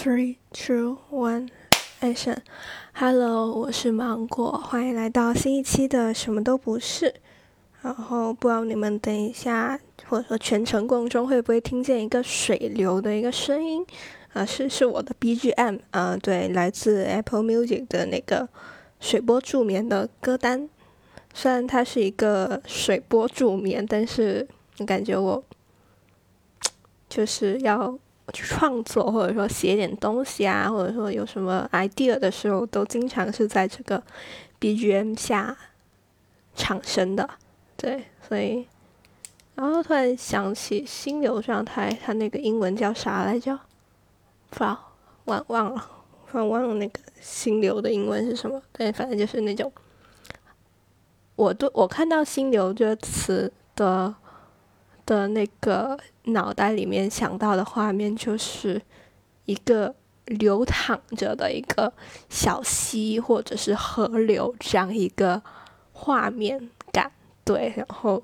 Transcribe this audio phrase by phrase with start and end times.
[0.00, 1.48] Three, two, one,
[2.00, 2.36] action!
[2.94, 7.12] Hello，我是芒果，欢迎来到新一期的什么都不是。
[7.82, 9.76] 然后不知道你们等一下
[10.06, 13.84] 或者说全程过程中会不会听见一个水流的一个声音？
[14.34, 18.48] 啊，是是我的 BGM，啊，对，来自 Apple Music 的那个
[19.00, 20.68] 水波助眠的歌单。
[21.34, 24.46] 虽然它是一个水波助眠，但是
[24.78, 25.42] 我感觉我
[27.08, 27.98] 就是要。
[28.32, 34.02] 去创作，或者说写点东西啊，或者说有什么 idea 的时候，都经常是在这个
[34.60, 35.56] BGM 下
[36.54, 37.28] 产生的。
[37.76, 38.66] 对，所以，
[39.54, 43.58] 然后突然想起心流状态，它那个英文叫啥来着？
[44.50, 44.64] 不，
[45.24, 45.90] 忘忘了，
[46.30, 48.60] 突然忘了那个心流的英文是什么？
[48.72, 49.72] 对，反正就是那种，
[51.36, 54.14] 我都我看到心流这个词的。
[55.08, 58.82] 的那个脑袋里面想到的画面就是
[59.46, 59.94] 一个
[60.26, 61.90] 流淌着的一个
[62.28, 65.42] 小溪或者是河流这样一个
[65.92, 67.10] 画面感，
[67.42, 67.72] 对。
[67.74, 68.22] 然后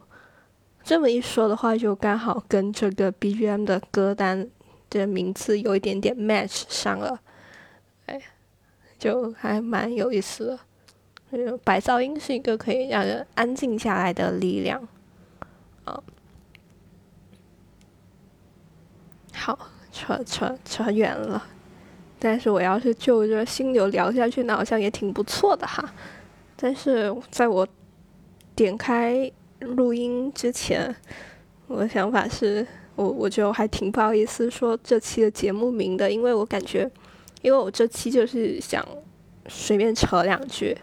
[0.82, 4.46] 这么一说的话，就刚好跟这个 BGM 的歌单
[4.90, 7.18] 的名字有一点点 match 上了，
[8.04, 8.20] 哎，
[8.98, 11.58] 就还蛮有意思的。
[11.64, 14.86] 白噪音是一个可以让人安静下来的力量，
[15.86, 16.02] 啊。
[19.34, 19.58] 好，
[19.92, 21.44] 扯扯扯远了，
[22.18, 25.92] 但是我要是就着心流聊下去，那好像也挺不错的哈。
[26.56, 27.66] 但是在我
[28.54, 30.94] 点开录音之前，
[31.66, 36.88] 我的想法是我我就还挺不好意思说这期的节目名的，因为我感觉，
[37.42, 38.86] 因为我这期就是想
[39.48, 40.78] 随便扯两句，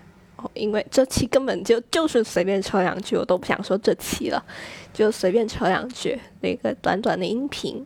[0.53, 4.43] 因为这期根本就就是随便扯两句，我都不想说这期了，
[4.93, 7.85] 就随便扯两句，那个短短的音频。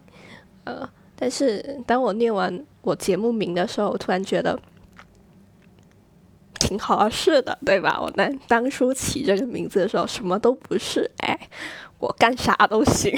[0.65, 4.59] 呃，但是当我念完我节目名的时候，我突然觉得
[6.59, 7.99] 挺合适的，对吧？
[8.01, 11.39] 我当当初起这个名字的时候，什么都不是，哎，
[11.99, 13.13] 我干啥都行。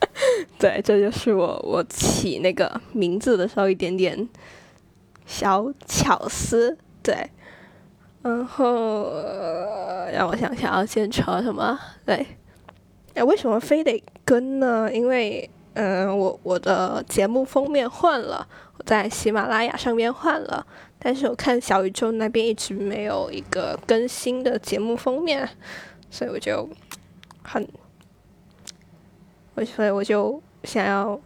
[0.58, 4.28] 对，这就是我我起那个名字的时候一点点
[5.24, 6.76] 小巧思。
[7.02, 7.30] 对，
[8.20, 9.10] 然后
[10.12, 11.78] 让我想想要先扯什么？
[12.04, 12.26] 对，
[13.14, 14.92] 哎，为什么非得跟呢？
[14.92, 15.48] 因为。
[15.74, 20.66] 嗯，我我的节目封面换了，我在喜马拉雅上面换了，
[20.98, 25.48] 但是我看小宇宙那边一直没有一个更新的节目封面，
[26.10, 26.68] 所以我就
[27.42, 27.66] 很，
[29.54, 31.18] 我所以我就想要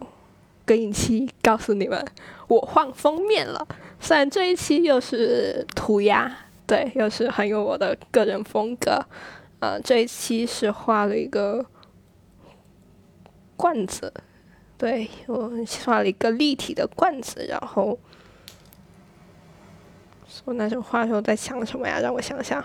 [0.66, 2.06] 更一期告诉你们，
[2.47, 3.66] 我换封面了。
[3.99, 6.31] 虽然这一期又是涂鸦，
[6.66, 9.03] 对，又是很有我的个人风格。
[9.61, 11.65] 呃，这一期是画了一个
[13.56, 14.12] 罐子。
[14.77, 15.51] 对我
[15.85, 17.99] 画了一个立体的罐子，然后
[20.27, 22.01] 说那种画的时候在想什么呀？
[22.01, 22.62] 让我想想，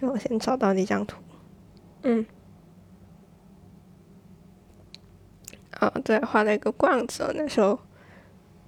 [0.00, 1.20] 让我先找到那张图。
[2.02, 2.24] 嗯，
[5.78, 7.30] 啊，对，画了一个罐子。
[7.36, 7.78] 那时候，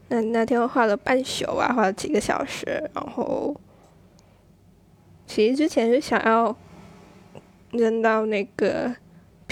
[0.08, 2.90] 那那天我画了半宿吧，画了几个小时。
[2.94, 3.58] 然后，
[5.26, 6.54] 其实之前是想要
[7.70, 8.94] 扔到那个。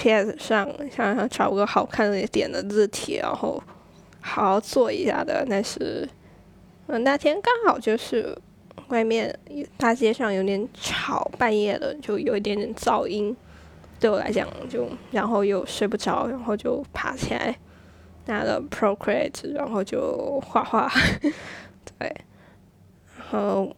[0.00, 0.34] P.S.
[0.38, 3.62] 上想想找个好看的点的字体，然后
[4.22, 5.46] 好好做一下的。
[5.46, 6.08] 但是，
[6.86, 8.34] 嗯，那天刚好就是
[8.88, 9.38] 外面
[9.76, 13.36] 大街上有点吵，半夜的就有一点点噪音，
[13.98, 17.54] 对我来讲就然后又睡不着，然后就爬起来
[18.24, 20.90] 拿了 Procreate，然后就画画。
[21.98, 22.16] 对，
[23.18, 23.76] 然后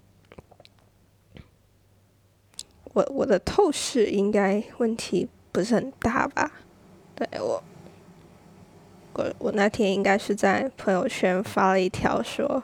[2.92, 5.28] 我我的透视应该问题。
[5.52, 6.50] 不是很大吧？
[7.14, 7.62] 对我，
[9.12, 12.62] 我我那天应该是在朋友圈发了一条说，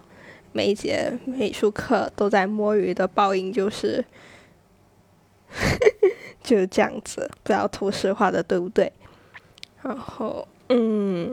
[0.52, 4.02] 每节美术课都在摸鱼的报应就是，
[6.42, 8.90] 就是这样子，不知道图示画的对不对？
[9.82, 11.30] 然后，嗯，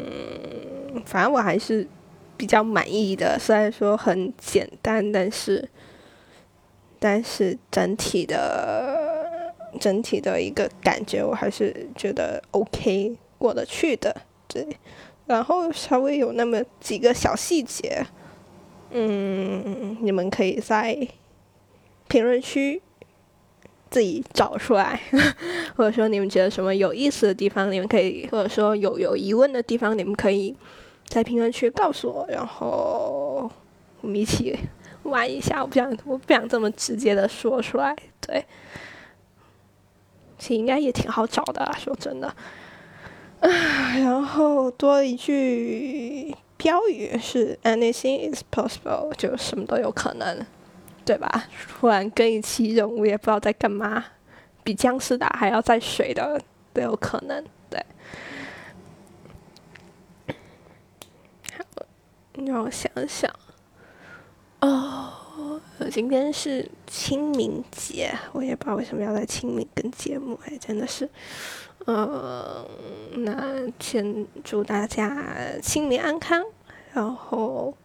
[1.06, 1.88] 反正我还是
[2.36, 5.70] 比较满意的，虽然说很简单，但是，
[7.00, 9.05] 但是整体的。
[9.80, 14.16] 整体的一个感觉，我还是觉得 OK 过得去的，
[14.48, 14.66] 对。
[15.26, 18.06] 然后稍微有那么几个小细节，
[18.92, 20.96] 嗯，你们可以在
[22.08, 22.80] 评论区
[23.90, 25.02] 自己找出来，
[25.76, 30.56] 或者说你们觉得什么有意思的地方，你们可以，或者说有有疑问的地方，你们可以
[31.08, 33.50] 在评论区告诉我，然后
[34.02, 34.56] 我们一起
[35.02, 35.64] 玩一下。
[35.64, 38.46] 我不想，我不想这么直接的说出来，对。
[40.38, 42.28] 其实应该也挺好找的，说真的。
[43.40, 43.50] 啊，
[43.98, 50.46] 然后多一句标语是 “anything is possible”，就什么都有可能，
[51.06, 51.46] 对吧？
[51.68, 54.04] 突然跟一期任务也不知道在干嘛，
[54.64, 56.42] 比僵尸打还要在水的
[56.74, 57.84] 都有可能，对。
[62.46, 63.32] 让我想想，
[64.60, 64.95] 哦，
[65.92, 71.10] 今天是清明节，我也不知道为什么要在清明跟节目，哎，真的是。
[71.86, 72.66] 嗯，
[73.18, 75.28] 那先祝大家
[75.62, 76.44] 清明安康。
[76.94, 77.76] 然后，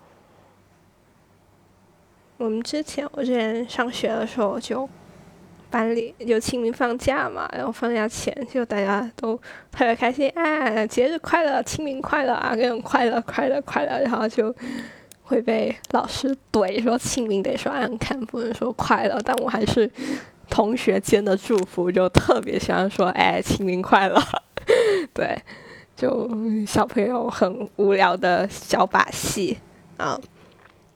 [2.38, 4.88] 我们之前我之前上学的时候，就
[5.68, 9.36] 班里就清明放假嘛，然后放假前就大家都
[9.70, 14.54] 特别开心，哎，节日快乐，清明快乐啊，各种快乐快乐快乐，然后就
[15.30, 19.88] 会被老师怼说清明得说安康，不能说快乐，但我还是。
[20.52, 24.20] 同学间的祝福就特别喜欢说：“哎，清明快乐！”
[25.14, 25.40] 对，
[25.94, 26.28] 就
[26.66, 29.56] 小朋友很无聊的小把戏
[29.96, 30.20] 啊。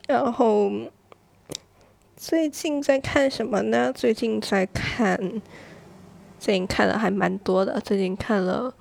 [0.09, 0.69] 然后
[2.17, 3.93] 最近在看什么呢？
[3.93, 5.17] 最近在看，
[6.37, 7.79] 最近看了还蛮多的。
[7.79, 8.73] 最近看了，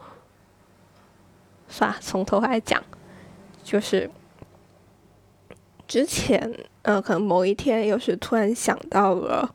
[1.69, 2.83] 算了，从头来讲，
[3.63, 4.11] 就是
[5.87, 6.53] 之前
[6.83, 9.55] 呃，可能某一天又是突然想到了。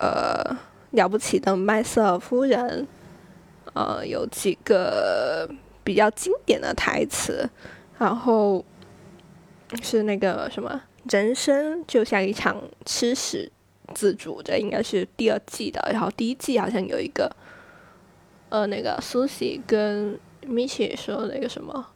[0.00, 0.56] 呃，
[0.92, 2.86] 了不起的麦瑟尔夫人，
[3.74, 5.50] 呃，有几个
[5.82, 7.50] 比较经典的台词，
[7.98, 8.64] 然后
[9.82, 10.80] 是那个什么，
[11.10, 13.50] 人生就像一场吃屎
[13.92, 17.28] 自助，这应该是第二季的，然后第一季好像有一个，
[18.50, 20.16] 呃，那个苏西跟
[20.46, 21.88] 米奇说那个什么，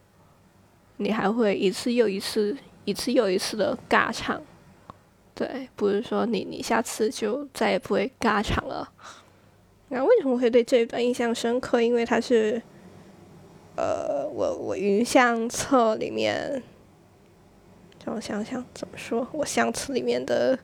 [0.97, 4.41] 你还会一次又一次，一次又一次的尬唱。
[5.35, 8.87] 对，不是说你你下次就再也不会尬场了。
[9.89, 11.81] 那为什么会对这一段印象深刻？
[11.81, 12.61] 因为它是，
[13.75, 16.61] 呃，我我云相册里面，
[18.05, 20.57] 让我想想怎么说，我相册里面的，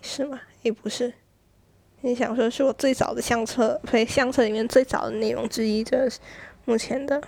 [0.00, 0.40] 是吗？
[0.62, 1.12] 也不是，
[2.00, 6.18] 你想说是我最早的相册，对，相册里面最早的内容之一，这是
[6.64, 7.22] 目前的，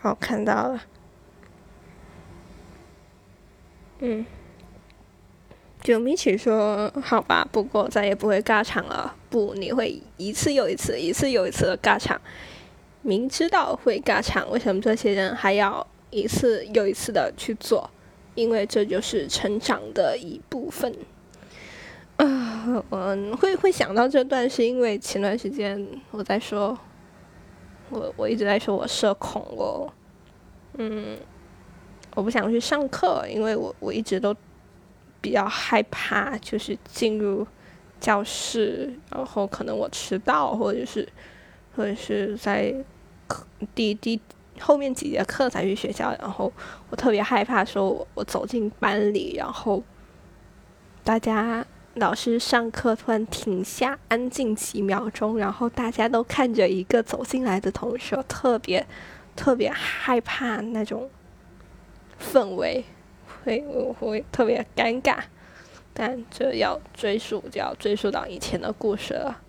[0.00, 0.82] 好看到了，
[4.00, 4.24] 嗯。
[5.82, 9.14] 就米奇说：“好吧，不过再也不会尬场了。
[9.28, 12.18] 不，你会一次又一次、一次又一次的尬场。
[13.02, 17.90] 明知道会尬场，为什么这些人还要一次又一次的去做？
[18.34, 20.94] 因为这就是成长的一部分。”
[22.16, 26.78] 啊，我会会想到这段，是因为前段时间我在说，
[27.90, 29.92] 我我一直在说我社恐，我
[30.78, 31.18] 嗯，
[32.14, 34.34] 我不想去上课，因为我我一直都。
[35.20, 37.46] 比较害怕，就是进入
[37.98, 41.08] 教室，然后可能我迟到，或者是，
[41.74, 42.74] 或者是在
[43.26, 43.42] 课
[43.74, 44.20] 第第
[44.60, 46.52] 后面几节课才去学校，然后
[46.90, 49.82] 我特别害怕说，我我走进班里，然后
[51.02, 51.64] 大家
[51.94, 58.86] 老师上课突然停下，安静几秒钟，然后大家都看着一个走进来的同学，特别
[59.34, 61.08] 特别害怕那种
[62.32, 62.84] 氛围。
[63.44, 65.18] 会我会特别尴尬，
[65.92, 69.42] 但这要追溯，就要追溯到以前的故事了。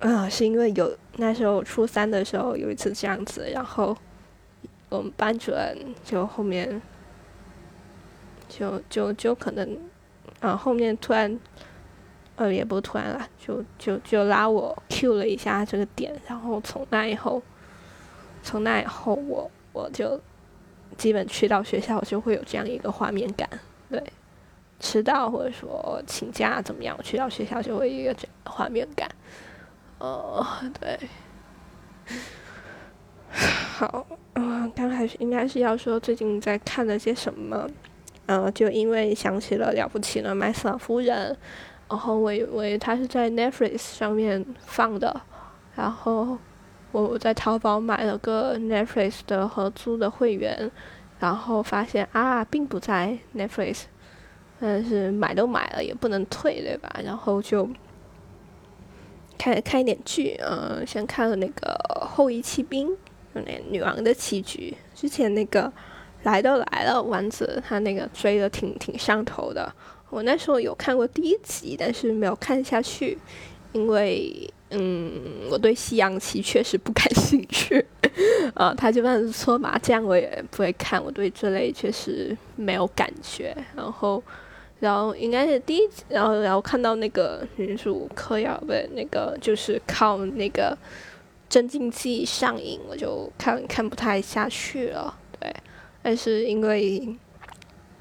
[0.00, 3.96] 啊，是因为有那时候初三的时候有一次这样子，然后
[4.90, 6.82] 我们班主任就后面
[8.46, 9.78] 就就就可能
[10.40, 11.40] 啊后面突然
[12.34, 17.42] 呃也不突然了，就就就拉我 Q 了一下这个点，然后从那以后，
[18.42, 20.18] 从那以后我我就。
[20.96, 23.46] 基本去到学校就会有这样一个画面感，
[23.90, 24.02] 对，
[24.80, 29.10] 迟到或者说请假怎么样，去到学校就会一个这样画面感，
[29.98, 30.46] 哦，
[30.80, 30.98] 对，
[33.28, 37.68] 好，嗯，刚开始应该是要说最近在看了些什么，
[38.26, 41.36] 呃，就因为想起了了不起的麦瑟尔夫人，
[41.90, 45.20] 然后我以为他是在 Netflix 上面放的，
[45.74, 46.38] 然后。
[46.92, 50.70] 我在淘宝买了个 Netflix 的合租的会员，
[51.18, 53.82] 然后发现啊，并不在 Netflix，
[54.58, 56.98] 但是买都买了也不能退，对吧？
[57.04, 57.68] 然后就
[59.36, 62.88] 看看一点剧，嗯，先看了那个《后羿弃兵》，
[63.34, 64.74] 那女王的棋局。
[64.94, 65.70] 之前那个
[66.22, 69.70] 来都来了，丸子他那个追的挺挺上头的。
[70.08, 73.18] 我那时候有看过第一集，但是没有看下去，
[73.72, 74.50] 因为。
[74.78, 77.82] 嗯，我对西洋棋确实不感兴趣，
[78.52, 83.56] 啊， 他就算是搓麻将我也不会看，我对这类确实没有感觉。
[83.74, 84.22] 然后，
[84.78, 90.76] 然后应该是第一集，然后然后看到那个女主嗑药不那个就是靠那个
[91.48, 95.18] 真经济上映，我就看看不太下去了。
[95.40, 95.50] 对，
[96.02, 97.16] 但是因为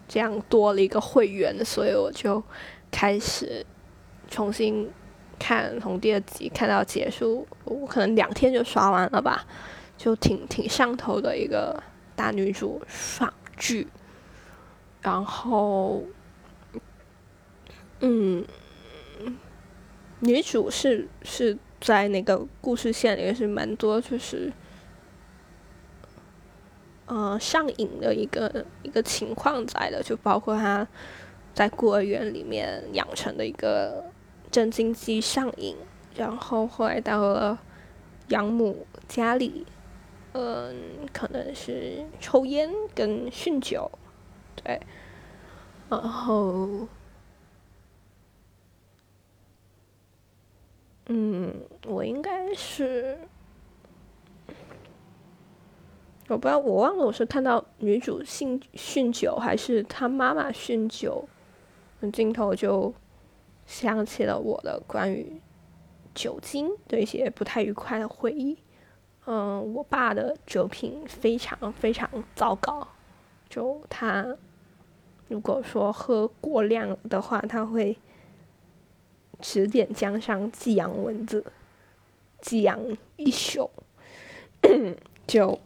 [0.10, 2.44] 这样多了一个会员，所以我就
[2.92, 3.66] 开始
[4.30, 4.90] 重新
[5.40, 9.46] 看，从第二集看到结束，我可能两天就刷完了吧，
[9.98, 11.82] 就挺挺上头的一个
[12.16, 13.88] 大女主爽剧。
[15.02, 16.04] 然后，
[18.00, 18.46] 嗯，
[20.20, 21.58] 女主是是。
[21.82, 24.52] 在那个故事线里面是蛮多，就是，
[27.06, 30.88] 呃，上瘾的一个一个情况在的，就包括他
[31.54, 34.04] 在孤儿院里面养成的一个
[34.52, 35.76] 镇静剂上瘾，
[36.16, 37.60] 然后后来到了
[38.30, 39.66] 养母家里，
[40.34, 43.92] 嗯，可能是抽烟跟酗酒，
[44.64, 44.80] 对，
[45.90, 46.88] 然后。
[51.08, 51.54] 嗯，
[51.86, 53.16] 我应该是，
[56.28, 61.30] 我不知道，我忘了我是看到女主酗酗酒，还是她妈妈酗酒，
[62.12, 62.92] 镜头就
[63.66, 65.42] 想起了我的关于
[66.14, 68.58] 酒精的一些不太愉快的回忆。
[69.26, 72.88] 嗯，我爸的酒品非常非常糟糕，
[73.50, 74.36] 就他
[75.28, 77.98] 如果说喝过量的话，他会。
[79.42, 81.46] 指点江山，寄养蚊子，
[82.40, 82.80] 寄养
[83.18, 83.70] 一宿，
[85.28, 85.60] 就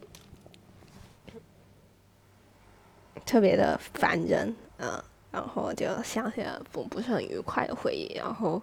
[3.24, 5.00] 特别的烦人，嗯，
[5.30, 8.60] 然后就想起了不不是很愉快的回忆，然后，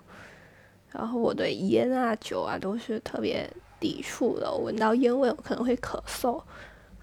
[0.92, 6.42] 然后我对烟啊酒啊都是特别抵触的，闻到烟味我可能会咳嗽，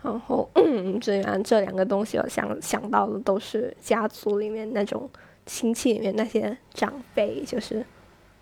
[0.02, 5.08] 然后，嗯这样这两个东西我想想到的都是家族里面那种
[5.46, 7.84] 亲戚里面那些长辈，就是。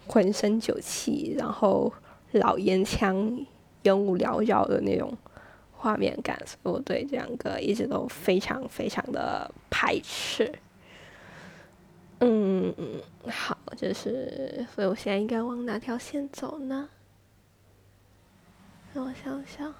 [0.08, 1.90] 浑身酒气，然后
[2.32, 3.46] 老烟枪、
[3.84, 5.16] 烟雾缭绕的那种
[5.70, 10.52] 画面感，所以我对这两个一直都非常非常的排斥。
[12.24, 13.02] 嗯嗯，
[13.32, 16.88] 好，就是，所以我现在应该往哪条线走呢？
[18.94, 19.74] 让我想想。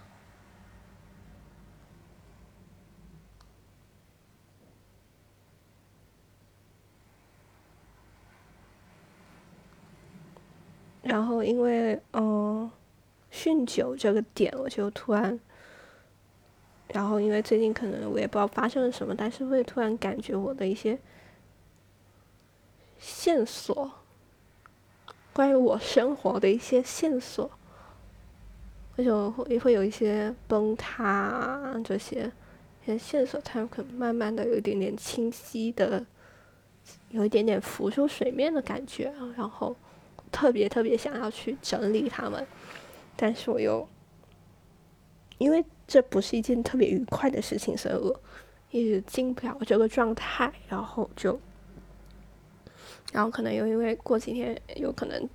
[11.03, 12.69] 然后因为嗯，
[13.33, 15.39] 酗酒这个点，我就突然，
[16.89, 20.99] 然后因为最近可能我也不知道发生了什么，但是会突然感觉我的一些
[23.03, 23.91] 线索，
[25.33, 27.51] 关于我生活的一些线索，
[28.97, 32.31] 为什么会会有一些崩塌啊这些，
[32.87, 36.07] 些线索它可能慢慢的有一点点清晰的，
[37.11, 39.75] 有一点点浮出水面的感觉，然后。
[40.31, 42.47] 特别特别想要去整理它们，
[43.15, 43.87] 但是我又
[45.37, 48.19] 因为这不是一件特别愉快的事情，所以我
[48.71, 51.39] 一直进不了这个状态，然后就，
[53.13, 55.29] 然后可能又因为过几天有可能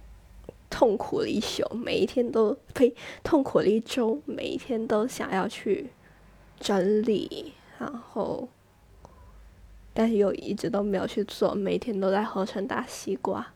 [0.69, 2.93] 痛苦了一宿，每一天都呸
[3.23, 5.89] 痛苦了一周，每一天都想要去
[6.59, 8.49] 整理，然后，
[9.93, 13.53] 但是又一直都没有去做，每天都在合成大西瓜。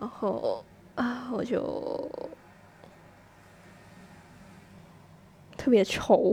[0.00, 0.64] 然后
[0.94, 2.08] 啊，我就
[5.56, 6.32] 特别愁，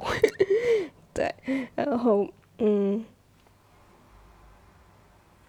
[1.14, 1.34] 对，
[1.76, 2.28] 然后
[2.60, 3.04] 嗯，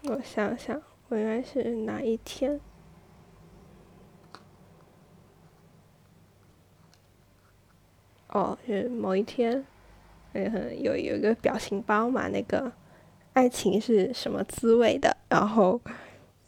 [0.05, 2.59] 我想想，我应该是哪一天？
[8.29, 9.65] 哦，是某一天，
[10.33, 12.71] 嗯，有有一个表情包嘛，那个
[13.33, 15.17] 爱情是什么滋味的？
[15.29, 15.81] 然后，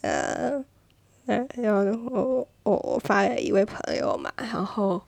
[0.02, 0.64] 呃。
[1.28, 5.00] 嗯，然后我我发给一位朋友嘛，然后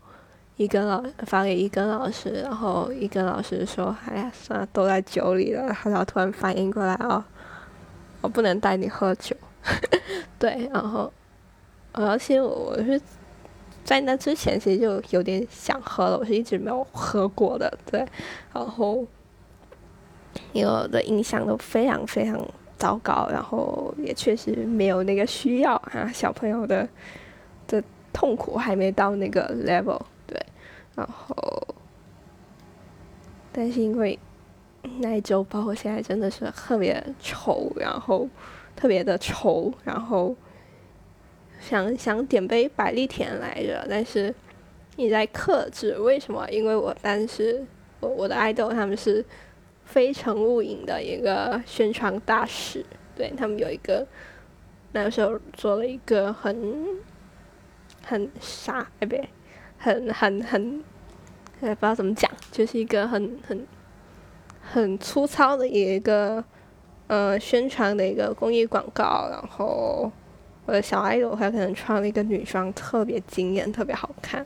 [0.58, 7.26] 一根老发给一根老师，然后一根老师说：“哎呀，算了，都在酒里了。”然后突然反应过来哦，
[8.24, 9.36] 我不能带你喝酒。
[10.40, 11.14] 对，然后
[11.92, 13.00] 而且我是
[13.84, 17.72] 在那之前其实就有点想喝了，我是一直没有喝过的。
[17.86, 18.04] 对，
[18.52, 19.06] 然后
[20.54, 22.44] 因为我的印象都非常非常。
[22.76, 26.86] 糟糕，然后也确实没有那个需要啊，小朋友的
[27.66, 30.38] 的痛苦还没到那个 level，对，
[30.94, 31.66] 然后，
[33.54, 34.20] 但是因为
[35.00, 38.28] 那一周，包括现在真的是特别愁，然后
[38.76, 40.36] 特别的愁，然后
[41.60, 44.34] 想想点杯百利甜来着，但是
[44.96, 46.50] 你在克制，为什么？
[46.50, 47.66] 因为我当时
[48.00, 49.26] 我我的爱豆他们是。
[49.86, 52.84] 非诚勿扰的一个宣传大使，
[53.18, 54.08] 对他们有一个
[54.94, 56.88] 那个时候做了一个很
[58.02, 59.28] 很傻哎不对，
[59.78, 60.84] 很很很，
[61.62, 63.68] 也不知道怎么讲，就是一个很很
[64.72, 66.44] 很粗糙的一个
[67.08, 70.12] 呃宣传的一个公益广告，然后
[70.66, 74.46] 我的小爱豆还可能穿了一个女装，特别惊艳，特别好看。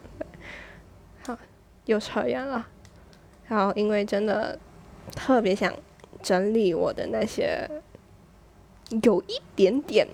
[1.23, 1.37] 好，
[1.85, 2.67] 又扯远了。
[3.47, 4.59] 然后因为真的
[5.15, 5.71] 特别想
[6.21, 7.69] 整理我的那些
[9.03, 10.05] 有一点点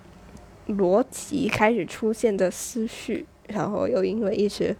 [0.67, 4.75] 逻辑开始出现的思绪，然后又因为一直。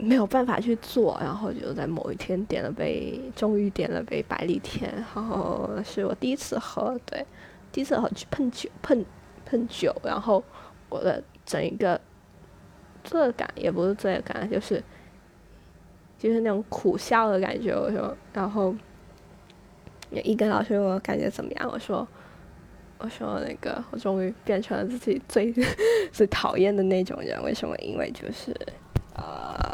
[0.00, 7.26] 没有办法去做，然后就在某一天点了杯，终于点了杯百利甜，然后是我第一次喝，对，
[7.72, 9.04] 第一次喝去碰酒，碰
[9.44, 10.42] 碰酒，然后
[10.88, 12.00] 我的整一个
[13.02, 14.80] 罪恶感也不是罪恶感，就是
[16.16, 17.72] 就是那种苦笑的感觉。
[17.72, 18.72] 我说，然后
[20.10, 22.06] 一根老师问我感觉怎么样，我说，
[22.98, 25.52] 我说那个我终于变成了自己最
[26.12, 27.76] 最讨厌的那种人，为什么？
[27.78, 28.54] 因为就是。
[29.20, 29.67] 呃，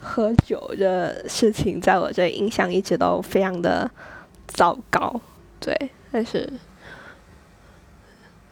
[0.00, 3.88] 喝酒的事情在我这印象一直都非常的
[4.48, 5.20] 糟糕，
[5.60, 5.76] 对。
[6.10, 6.52] 但是，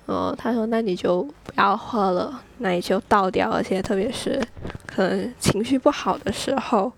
[0.07, 3.51] 哦，他说：“那你就不要喝了，那你就倒掉。
[3.51, 4.41] 而且，特别是
[4.87, 6.93] 可能情绪不好的时候，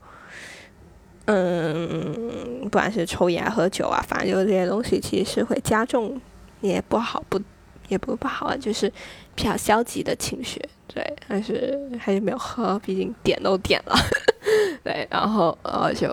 [1.24, 6.20] 嗯，不管是抽烟、喝酒啊，反正就是这些东西，其实是会加重，
[6.60, 7.40] 也不好，不
[7.88, 8.92] 也不不好啊，就是
[9.40, 10.60] 比较消极的情绪。”
[10.92, 13.94] 对，但是还是没有喝，毕竟点都点了。
[14.82, 16.08] 对，然后呃就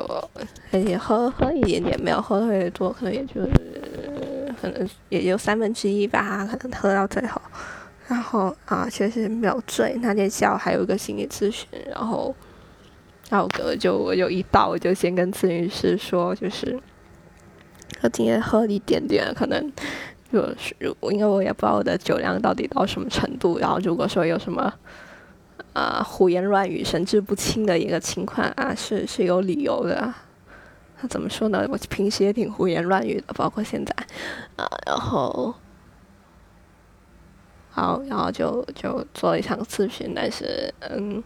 [0.71, 3.49] 也喝喝一点点，没有喝特别多，可能也就是
[4.61, 7.41] 可能也就三分之一吧，可能喝到最后。
[8.07, 9.97] 然后啊，确实没有醉。
[9.99, 12.33] 那天下午还有一个心理咨询，然后
[13.29, 16.79] 然后我就我就一到我就先跟咨询师说，就是
[18.01, 19.73] 我今天喝一点点，可能。
[20.31, 23.57] 就是我，因为我也不知道我的酒量到底到什么程度。
[23.59, 24.73] 然后如果说有什么，
[25.73, 30.13] 啊胡言乱语、神志不清的一个情况啊，是是有理由的。
[30.99, 31.65] 那怎么说呢？
[31.69, 33.93] 我平时也挺胡言乱语的，包括现在，
[34.55, 35.53] 啊，然后，
[37.69, 41.23] 好，然后就就做了一场咨询，但是嗯，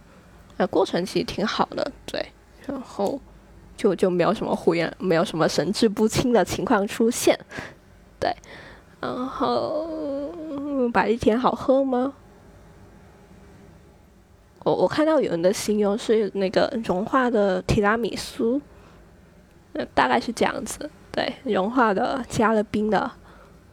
[0.57, 2.23] 呃，过程其实挺好的，对，
[2.67, 3.19] 然后
[3.77, 7.39] 就就没有什么胡言，没有什么神志不清的情况出现，
[8.19, 8.29] 对。
[9.01, 9.89] 然后，
[10.93, 12.13] 百利甜好喝吗？
[14.63, 18.61] 我我看到有人的形容是那个融化的提拉米苏，
[19.95, 20.87] 大概是这样子。
[21.11, 23.11] 对，融化的加了冰的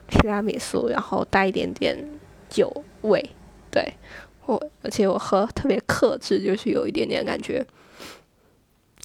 [0.08, 3.22] 提拉米苏，然后带一点点酒味。
[3.70, 3.92] 对，
[4.46, 7.66] 我而且我喝特别克制，就是有一点点感觉，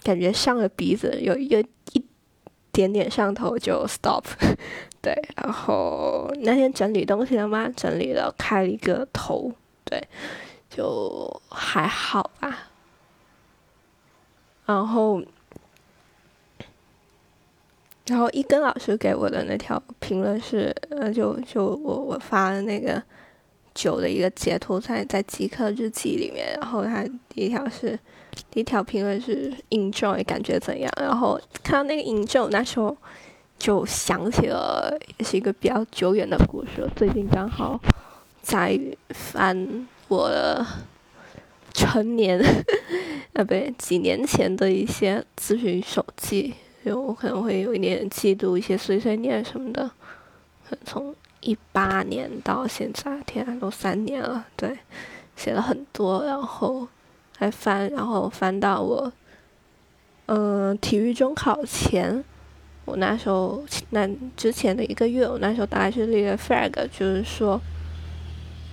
[0.02, 1.60] 感觉上了鼻子，有一个
[1.92, 2.02] 一
[2.72, 4.24] 点点上头就 stop。
[5.04, 7.70] 对，然后那天整理东西了吗？
[7.76, 9.52] 整理了，开了一个头，
[9.84, 10.02] 对，
[10.70, 12.70] 就还好吧。
[14.64, 15.22] 然后，
[18.06, 23.02] 然后一根老师给我的那条评论是，呃，就就我我发的那个
[23.74, 27.98] 酒的一个截图在在极客日记里面，然后他第一条是
[28.50, 30.90] 第一条评论是 enjoy 感觉怎样？
[30.96, 32.96] 然后看到那个 enjoy 那时候。
[33.64, 36.86] 就想起了，也是一个比较久远的故事。
[36.94, 37.80] 最近刚好
[38.42, 40.62] 在翻我的
[41.72, 42.38] 成年，
[43.32, 46.52] 啊不对，几年前的一些咨询手记，
[46.84, 49.90] 就我可能会有一点记录一些碎碎念什么的。
[50.84, 54.76] 从一八年到现在，天啊，都三年了，对，
[55.36, 56.86] 写了很多，然后
[57.38, 59.10] 还翻，然后翻到我，
[60.26, 62.22] 嗯，体育中考前。
[62.86, 67.58] 我那时候，那之前的一个月，我那时候大概是立个 flag，就是说，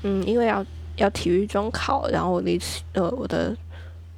[0.04, 0.66] 嗯，因为要
[0.98, 2.60] 要体育中考，然后我的
[2.94, 3.56] 呃我的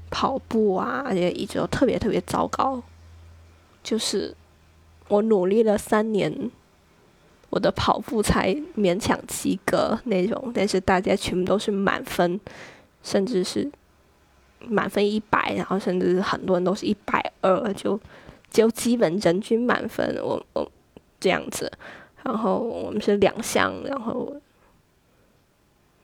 [0.09, 2.81] 跑步啊也一直都特别特别糟糕，
[3.83, 4.35] 就是
[5.09, 6.49] 我努力了三年，
[7.51, 12.39] 我的跑步才勉强及格那种，但是大家全部都是满分，
[13.03, 13.71] 甚至是
[14.67, 17.99] 满分一百，然后甚至很多人都是一百二就。
[18.53, 20.71] 就基本人均满分，我我
[21.19, 21.71] 这样子，
[22.23, 24.31] 然后我们是两项，然后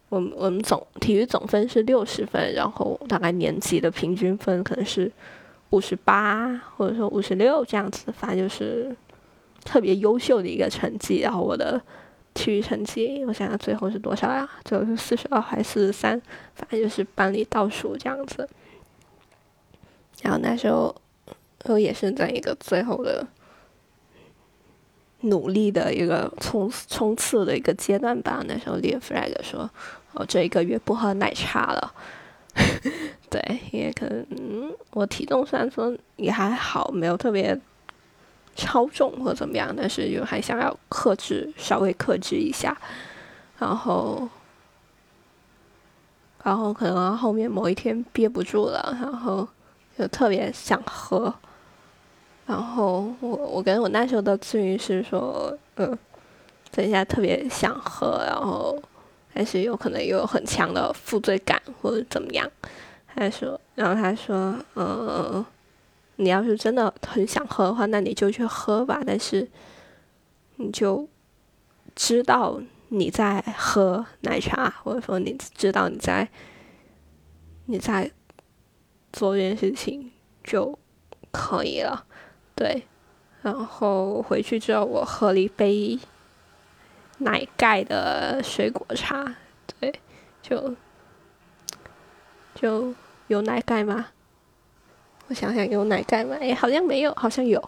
[0.09, 5.11] 我们我们总体育总分是六十分，然后大概年级的平均分可能是
[5.69, 8.95] 五十八或者说五十六这样子，反正就是
[9.63, 11.19] 特别优秀的一个成绩。
[11.19, 11.79] 然后我的
[12.33, 14.49] 体育成绩，我想想最后是多少呀？
[14.65, 16.19] 最后是四十二还是四十三？
[16.55, 18.49] 反正就是班里倒数这样子。
[20.23, 20.95] 然后那时候。
[21.65, 23.25] 我也是在一个最后的
[25.21, 28.41] 努力的一个冲冲刺的一个阶段吧。
[28.47, 29.69] 那时候立 flag 说，
[30.13, 31.93] 我这一个月不喝奶茶了。
[33.29, 37.57] 对，因为可能我体重虽然说也还好，没有特别
[38.55, 42.75] 超重或怎么样，但是就还想要克制，稍微克制一下，
[43.59, 44.27] 然后，
[46.43, 49.47] 然后可能后面某一天憋不住了，然后
[49.97, 51.33] 就特别想喝，
[52.49, 55.95] 然后我我跟我那时候的咨询师说，嗯，
[56.71, 58.81] 等一下特别想喝，然后。
[59.31, 62.51] 但是有可能有很强的负罪感或者怎么样，
[63.15, 65.45] 他说，然后他说，嗯，
[66.17, 69.01] 你要是真的很想喝的话，那你就去喝吧。
[69.05, 69.47] 但是，
[70.55, 71.07] 你就
[71.95, 72.59] 知道
[72.89, 76.27] 你在喝奶茶，或者说你知道你在
[77.67, 78.11] 你在
[79.13, 80.11] 做这件事情
[80.43, 80.77] 就
[81.31, 82.03] 可以了。
[82.59, 82.83] 对，
[83.41, 85.97] 然后回去之后，我喝了一杯。
[87.21, 89.35] 奶盖的水果茶，
[89.77, 89.93] 对，
[90.41, 90.73] 就
[92.55, 92.93] 就
[93.27, 94.07] 有奶盖吗？
[95.27, 96.37] 我想想，有奶盖吗？
[96.39, 97.59] 哎，好像没有，好像有。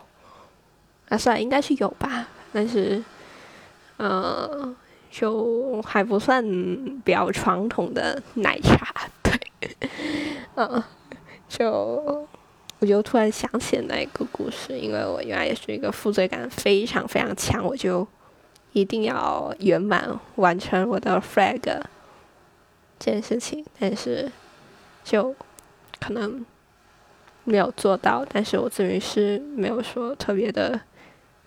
[1.09, 2.29] 啊，算了，应该是有吧。
[2.53, 3.03] 但是，
[3.97, 4.73] 嗯，
[5.09, 6.41] 就还不算
[7.03, 9.77] 比较传统的奶茶，对。
[10.55, 10.81] 嗯，
[11.49, 12.20] 就
[12.81, 18.05] 我就突然想起那一个故事，因为我原来也是一个负罪感非常非常强，我就。
[18.73, 21.59] 一定要圆满完成我的 flag
[22.97, 24.31] 这件事情，但是
[25.03, 25.35] 就
[25.99, 26.45] 可能
[27.43, 28.25] 没有做到。
[28.31, 30.79] 但是我咨询师没有说特别的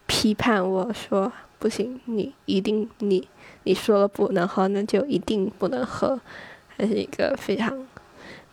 [0.06, 3.26] 批判我说不行，你一定你
[3.62, 6.20] 你说了不能喝，那就一定不能喝，
[6.76, 7.86] 还是一个非常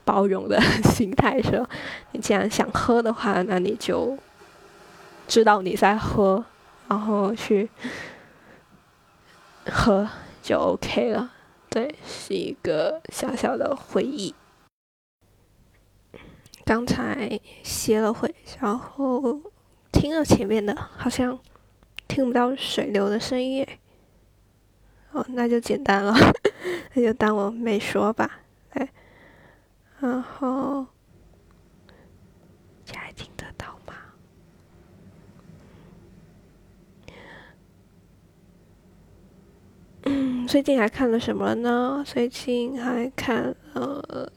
[0.03, 1.41] 包容的 心态。
[1.41, 1.69] 说
[2.11, 4.17] 你既然想喝的话，那你就
[5.27, 6.43] 知道你在喝，
[6.87, 7.69] 然后去。
[9.71, 10.09] 喝
[10.41, 11.31] 就 OK 了，
[11.69, 14.33] 对，是一个小小的回忆。
[16.65, 19.39] 刚才歇了会，然后
[19.91, 21.37] 听了前面的，好像
[22.07, 23.65] 听不到水流的声音。
[25.11, 26.15] 哦，那就简单了，
[26.95, 28.39] 那就当我没说吧。
[28.71, 28.89] 哎，
[30.01, 30.85] 然后。
[32.83, 33.93] 现在听得到吗
[40.47, 42.03] 最近还看了什么呢？
[42.05, 44.29] 最近还看了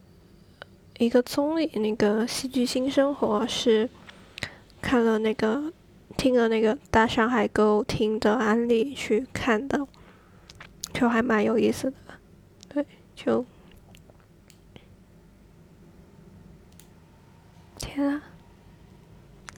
[0.99, 3.91] 一个综艺，那个《戏剧新生活》是
[4.81, 5.73] 看了那个
[6.17, 9.85] 听了那个大上海歌舞厅的安利去看的，
[10.93, 11.97] 就还蛮有意思的。
[12.69, 13.45] 对，就
[17.85, 18.23] 天啊！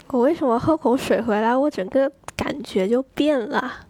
[0.09, 3.87] 我为什么喝口水回来，我整个感觉就变了？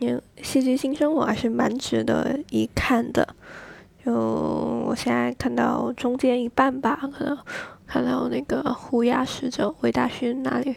[0.04, 3.34] 《因戏剧新生活》还是蛮值得一看的，
[4.04, 7.36] 就我现在看到中间一半吧，可能
[7.86, 10.76] 看到那个胡鸦使者魏大勋那里，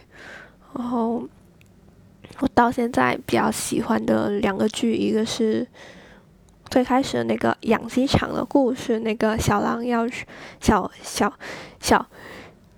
[0.74, 1.22] 然后
[2.38, 5.66] 我到现在比较喜欢的两个剧，一个是
[6.70, 10.24] 最开始的那个养鸡场的故事，那个小狼要去
[10.60, 11.30] 小小
[11.80, 12.06] 小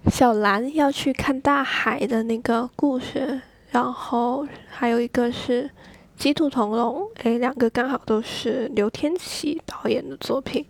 [0.06, 5.70] 小蓝要去看大海的那个故事，然后还有一个是。
[6.24, 10.64] 《鸡兔同笼》哎，两个刚好都是刘天琪导演的作品，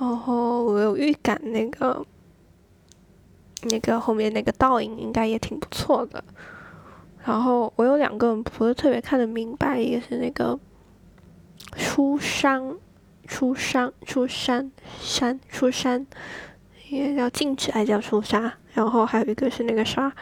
[0.00, 2.04] 然后我有预感那个
[3.70, 6.24] 那个后面那个倒影应该也挺不错的。
[7.24, 10.58] 然后我有两个不是特别看得明白，一个是那个
[11.78, 12.76] 出山
[13.24, 16.04] 出山出山山出山，
[16.88, 20.12] 也叫禁止还叫出沙，然后还有一个是那个啥，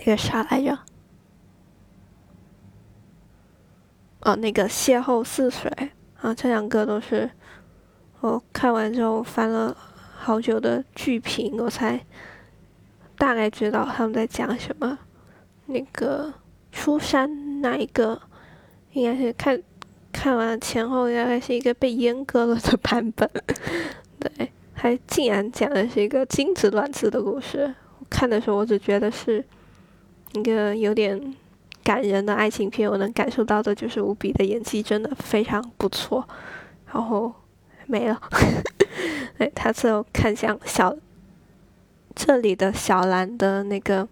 [0.00, 0.76] 那个啥来着？
[4.22, 5.70] 哦，那个邂逅似水
[6.20, 7.30] 啊，这两个都是
[8.20, 9.76] 我看完之后翻了
[10.16, 12.04] 好久的剧评，我才
[13.16, 14.98] 大概知道他们在讲什么。
[15.66, 16.32] 那个
[16.72, 18.20] 出山那一个，
[18.92, 19.62] 应该是看
[20.18, 23.30] 看完前后，应该是一个被阉割了的版本。
[24.18, 27.74] 对，还竟然讲的是一个精子卵子的故事。
[28.08, 29.44] 看的时候，我只觉得是
[30.32, 31.34] 一个有点。
[31.84, 36.28] 感人的爱情片，我能感受到的就是无比的演技，真的非常不错。
[36.92, 37.32] 然后
[37.86, 38.20] 没了，
[39.38, 40.96] 哎，他最后看向小
[42.12, 44.08] 这里的小兰的那个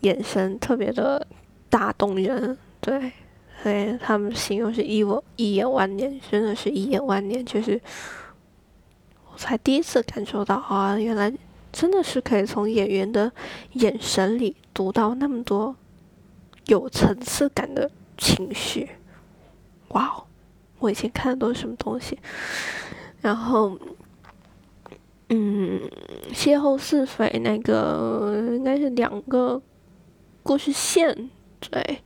[0.00, 1.26] 眼神特别的
[1.68, 3.12] 打动人，对，
[3.62, 7.80] 所以他们形容是一我一眼万年，真的是一眼万年，就是
[9.32, 11.32] 我才第一次感受到啊，原来
[11.72, 13.30] 真的是可以从演员的
[13.74, 15.76] 眼神里读到那么多。
[16.66, 18.88] 有层次感的情绪，
[19.88, 20.24] 哇哦，
[20.78, 22.16] 我以前看的都是什么东西？
[23.20, 23.76] 然后，
[25.30, 25.80] 嗯，
[26.32, 29.60] 邂逅似非那个应该是两个
[30.44, 32.02] 故事线，对，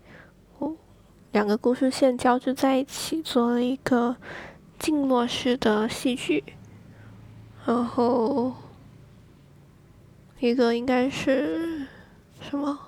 [1.34, 4.14] 两个故事线交织在一起，做了一个
[4.78, 6.44] 静默式的戏剧。
[7.66, 8.54] 然后，
[10.38, 11.88] 一个应该是
[12.40, 12.78] 什么？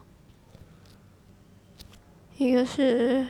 [2.37, 3.27] 一个是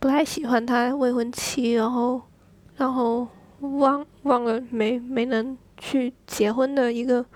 [0.00, 2.22] 不太喜欢他未婚妻，然后，
[2.78, 3.28] 然后
[3.60, 7.26] 忘忘了没没能去结婚的一个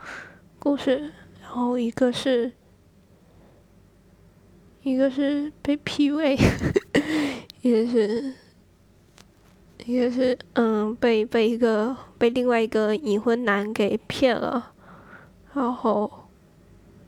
[0.59, 2.53] 故事，然后一个是，
[4.83, 6.39] 一个是被 PUA，
[7.63, 8.35] 也是。
[9.87, 14.73] 一个是嗯，被被一个被另外一个已婚男给骗了，
[15.55, 16.29] 然后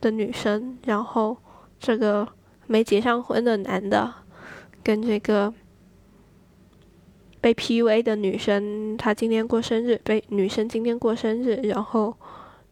[0.01, 1.37] 的女生，然后
[1.79, 2.27] 这个
[2.67, 4.13] 没结上婚的男的
[4.83, 5.53] 跟这个
[7.41, 12.17] 被 PUA 的女生，她今天过生日，被女生今天过生日，然后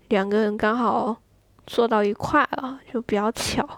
[0.08, 1.18] 两个人刚好
[1.66, 3.68] 坐到一块了，就比较巧，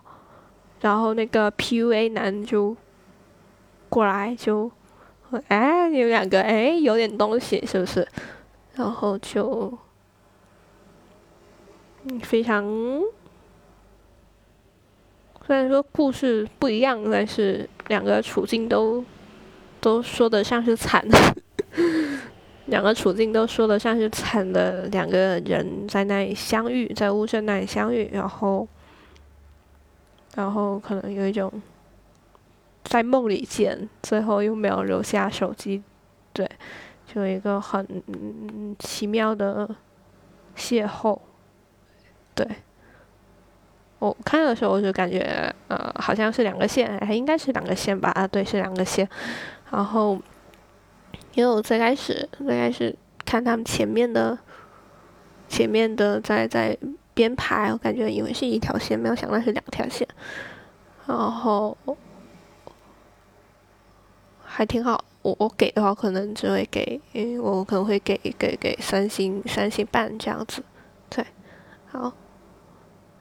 [0.82, 2.76] 然后那个 PUA 男就
[3.88, 4.70] 过来就。
[5.48, 8.06] 哎，你们两个哎，有点东西是不是？
[8.74, 9.72] 然后就，
[12.04, 12.62] 嗯，非常，
[15.46, 19.02] 虽然说故事不一样，但是两个处境都
[19.80, 21.18] 都说的像是惨的，
[22.66, 28.68] 两个处境都说的像是惨的两个人在那里相遇，在乌镇那里相遇，然后，
[30.34, 31.52] 然后可能有一种。
[32.84, 35.82] 在梦里见，最后又没有留下手机，
[36.32, 36.50] 对，
[37.06, 37.86] 就一个很
[38.76, 39.66] 奇妙的
[40.56, 41.18] 邂逅，
[42.34, 42.46] 对。
[44.00, 48.10] 我看的时候我就感觉，呃，好像是两个线，还应该是两个线吧？
[48.10, 49.08] 啊，对，是两个线。
[49.70, 50.20] 然后，
[51.34, 54.36] 因为我最开始最开始看他们前面的
[55.48, 56.76] 前面的在在
[57.14, 60.06] 编排，我感觉以为是一条线，没有想到是两条线，
[61.06, 61.76] 然后。
[64.54, 70.62] 还挺好，我我给的话可能只会给，因为我可能会给给给三星三星半这样子，
[71.08, 71.24] 对，
[71.88, 72.12] 好，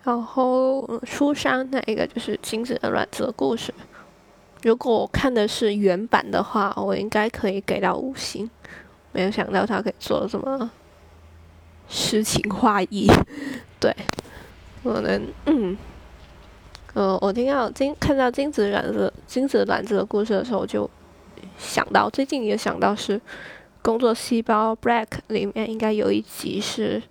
[0.03, 3.73] 然后书商那一个就是金子的卵子的故事，
[4.61, 8.51] 如果我看的是原版的话，我应该可以给到五星，
[9.13, 10.69] 没有想到他可以做这么
[11.91, 13.07] 诗情画意，
[13.79, 13.95] 对，
[14.81, 15.77] 可能，嗯，
[16.95, 20.89] 呃，我听到金看到金子卵子金子卵子的故事的时候就。
[21.57, 23.17] 想到最近也想到是
[23.83, 27.01] 《工作细胞》Black 里面应该有一集是，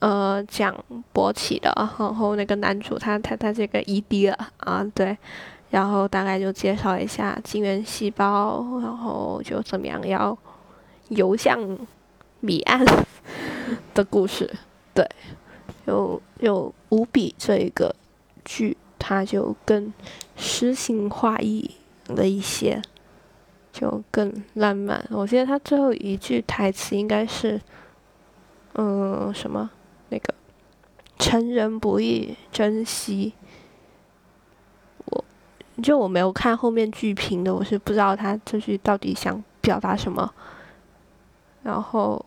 [0.00, 0.74] 呃，讲
[1.14, 5.16] 勃起的，然后那个男主他他他这个 ED 了啊，对，
[5.70, 10.36] 然后大概就介绍一下精原细胞，然后就怎么样要
[11.08, 11.58] 游向
[12.46, 12.84] 彼岸
[13.94, 14.50] 的故事，
[14.94, 15.08] 对，
[15.86, 17.94] 有有无比这一个
[18.44, 19.92] 剧，它就更
[20.36, 21.70] 诗情画意
[22.06, 22.82] 了一些。
[23.72, 25.06] 就更浪漫。
[25.10, 27.60] 我记得他最后一句台词应该是，
[28.74, 29.70] 嗯，什么
[30.08, 30.34] 那个
[31.20, 33.32] “成人不易珍惜”。
[35.06, 35.24] 我
[35.80, 40.34] 就我没有看后面剧评的，我是不知道他这句到底想表达什么。
[41.62, 42.26] 然后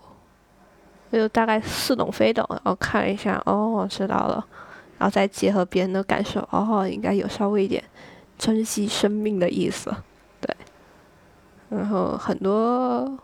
[1.14, 4.46] 就大概似懂非懂，然后看一下，哦，知道了。
[4.98, 7.84] 然后再结合别人的感受，哦，应该有稍微一点
[8.38, 9.94] 珍惜生命的意思。
[10.40, 10.56] 对
[11.70, 13.20] 然后很多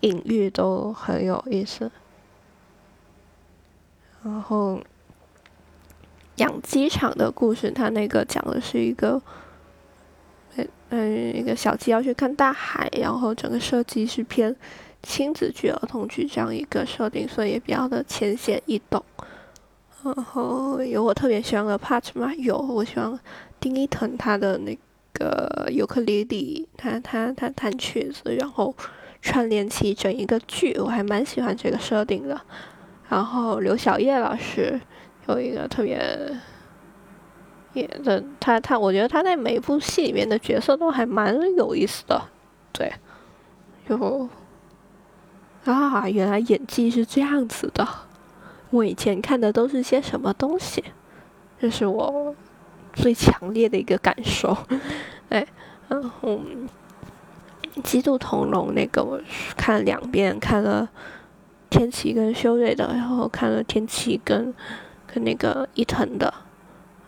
[0.00, 1.90] 隐喻都很有意思。
[4.22, 4.80] 然后
[6.36, 9.20] 养鸡场的故事，它那个讲的是一个，
[10.90, 14.54] 嗯，一个小鸡要去看大海，然后整个设计是偏
[15.02, 19.04] 亲子剧、儿童剧这样一个设定，所以也比较的浅显易懂。
[20.02, 22.32] 然后有我特别喜欢的 part 吗？
[22.34, 23.18] 有，我喜欢
[23.58, 24.78] 丁一腾他的那。
[25.12, 28.74] 个尤克里里，他他他弹曲子，然后
[29.20, 32.40] 串联起整一个剧，我还蛮喜欢这个设定的。
[33.08, 34.80] 然后刘晓叶老师
[35.26, 36.00] 有一个特别
[37.74, 42.22] 演的，他他我觉得他在每部戏里面的角色都还蛮有意思的，
[42.72, 42.90] 对，
[43.86, 43.98] 就
[45.64, 47.86] 啊，原来演技是这样子的，
[48.70, 50.84] 我以前看的都是些什么东西，
[51.58, 52.34] 这是我。
[52.92, 54.54] 最强烈的一个感受，
[55.30, 55.46] 哎，
[55.88, 56.40] 然后
[57.84, 59.18] 《基督同龙》那个我
[59.56, 60.88] 看了两遍，看了
[61.70, 64.52] 天启跟修睿的，然后看了天启跟
[65.06, 66.34] 跟那个伊藤的，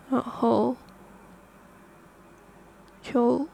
[0.09, 0.73] 然后
[3.01, 3.45] 就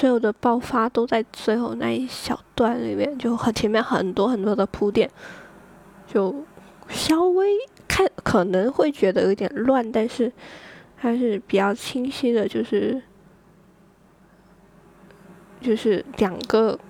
[0.00, 5.10] 最后的爆发都在最后那一小段里面，就很前面很多很多的铺垫，
[6.06, 6.34] 就
[6.88, 7.46] 稍微
[7.86, 10.32] 看可能会觉得有点乱，但是
[10.96, 13.02] 还是比较清晰的，就是
[15.60, 16.80] 就是两个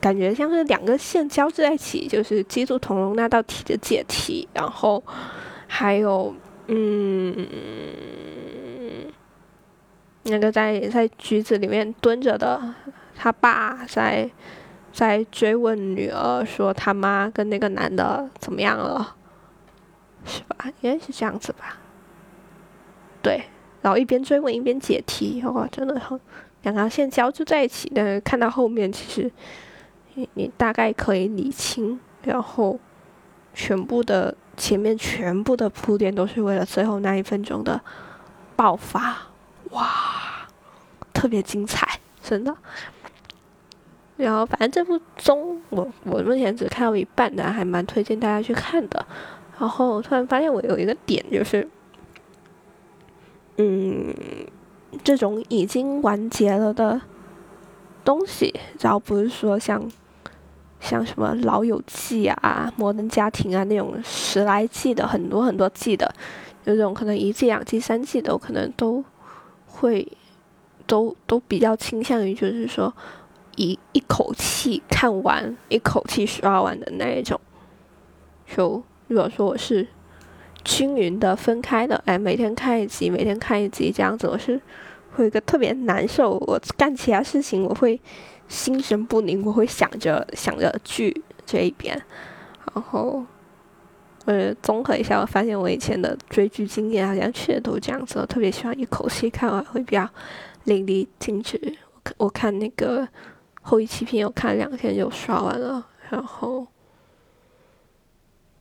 [0.00, 5.02] 感觉像是两个线交织在一起，就是基督同龙那道题的解题，然后
[5.66, 6.32] 还有
[6.68, 7.44] 嗯。
[10.24, 12.74] 那个在在局子里面蹲着的，
[13.16, 14.30] 他爸在
[14.92, 19.16] 在追问女儿，说他妈跟那个男的怎么样了，
[20.24, 20.70] 是吧？
[20.80, 21.78] 应该是这样子吧。
[23.20, 23.42] 对，
[23.80, 26.20] 然后一边追问一边解题，哇，真的很
[26.62, 27.90] 两条线交织在一起。
[27.92, 29.30] 但是看到后面，其实
[30.14, 32.78] 你你大概可以理清，然后
[33.54, 37.80] 全部的前面全部的铺垫都是为了最后那一分钟的
[38.54, 39.31] 爆发。
[39.72, 40.48] 哇，
[41.12, 42.54] 特别精彩，真的。
[44.16, 49.04] 然后，反正这部综我我目前只看到一半的，还蛮推荐大家去看的。
[49.58, 51.66] 然后突然发现我有一个点，就是，
[53.56, 54.14] 嗯，
[55.02, 57.00] 这种已经完结了的
[58.04, 59.90] 东西，然后不是说像
[60.80, 66.14] 像什么《老友记》啊、《摩登家庭》啊那种十来季的、很多很多季的，
[66.64, 69.02] 有种可能一季、两季、三季的，可能都。
[69.82, 70.06] 会，
[70.86, 72.94] 都都比较倾向于就是说，
[73.56, 77.40] 一一口气看完，一口气刷完的那一种。
[78.46, 79.88] 就如果说我是
[80.62, 84.60] 均匀的分开的，哎，每天看一集，每天看一集这样子，我是
[85.16, 86.38] 会一个特别难受。
[86.46, 88.00] 我干其他事情，我会
[88.46, 92.00] 心神不宁，我会想着想着剧这一边，
[92.72, 93.26] 然后。
[94.24, 98.20] 呃，综合一下，我发现我以前的追剧经验好像确实都这样子。
[98.20, 100.08] 我特别喜欢一口气看完，会比较
[100.64, 101.60] 淋漓尽致。
[101.94, 103.00] 我我看那个
[103.62, 105.84] 《后羿弃兵》，我看两天就刷完了。
[106.08, 106.66] 然后，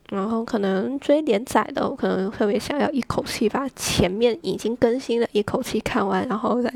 [0.10, 6.74] 然后可能追连载的，我可能特别想要一口气把前面已经更新的一口气看完，然后再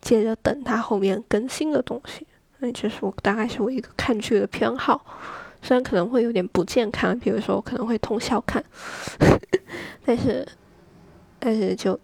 [0.00, 2.26] 接着等它后面更新的东西。
[2.58, 5.04] 那这是我大概是我一个看剧的偏好。
[5.62, 8.64] 虽然可能会有点不健康，比如说我可能会通宵看，
[10.04, 10.46] 但是，
[11.38, 11.98] 但是就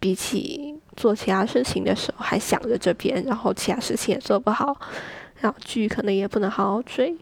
[0.00, 4.76] 比起做其他事情的时候还想着这边，然后其他事情也做不好，
[5.40, 7.16] 然后剧可能也不能好好追，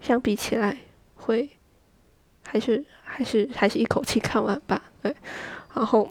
[0.00, 0.76] 相比起来
[1.14, 1.50] 会
[2.44, 5.14] 还是还是还是一口气看完吧，对，
[5.74, 6.10] 然后，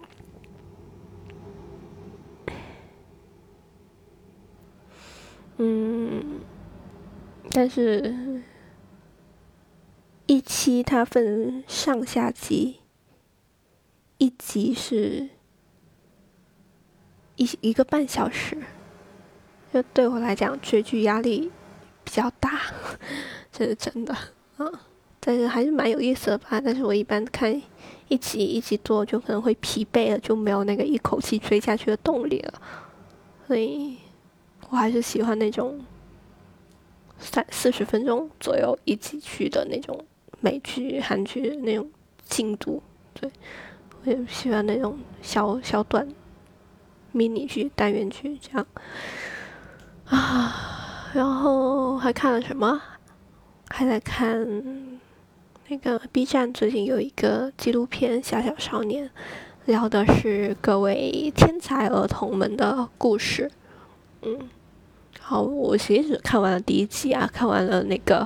[5.58, 6.42] 嗯。
[7.60, 8.44] 但是，
[10.28, 12.82] 一期它分上下集，
[14.20, 15.28] 一集是
[17.36, 18.56] 一一个半小时，
[19.74, 21.52] 就对我来讲追剧压力
[22.04, 22.62] 比较大，
[23.52, 24.14] 这是真的
[24.58, 24.70] 啊。
[25.20, 26.62] 但是还是蛮有意思的吧。
[26.64, 27.60] 但是我一般看
[28.08, 32.62] 一集一集做，就可能会疲惫了，就没有那个一口气追下去的动力了。
[33.48, 33.98] 所以
[34.70, 35.84] 我还是喜欢那种。
[37.20, 40.06] 三四十分钟左右一集剧的那种
[40.40, 41.90] 美剧、韩剧那种
[42.24, 42.82] 进度，
[43.14, 43.30] 对，
[44.04, 46.08] 我也喜欢那种小小短
[47.12, 48.68] 迷你剧、单元剧这样
[50.06, 51.10] 啊。
[51.14, 52.82] 然后还看了什么？
[53.70, 55.00] 还在看
[55.68, 59.06] 那个 B 站最近有一个纪录片《小小少年》，
[59.66, 63.52] 聊的是各位天才儿童们的故事，
[64.22, 64.50] 嗯。
[65.30, 68.26] 好，我其实看完了第一集啊，看完了那个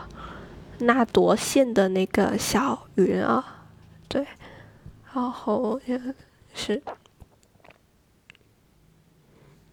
[0.82, 3.66] 纳朵县的那个小云啊，
[4.08, 4.24] 对，
[5.12, 6.00] 然后也
[6.54, 6.80] 是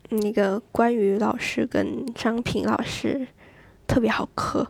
[0.08, 3.28] 那个关于老师跟张平老师
[3.86, 4.66] 特别好磕，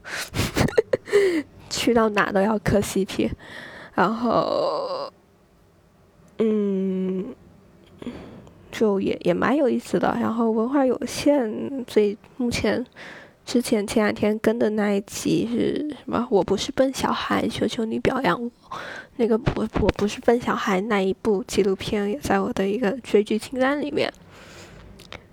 [1.71, 3.31] 去到哪都要磕 CP，
[3.95, 5.13] 然后
[6.39, 7.37] 嗯。
[8.79, 12.87] 就也也蛮有意思的，然后文化有限，所以目前
[13.45, 16.25] 之前前两天跟的那一集是什么？
[16.31, 18.49] 我不是笨小孩，求求你表扬我。
[19.17, 24.13] 那个我我不是笨小孩那一部纪录片也在我的一个追剧清单里面。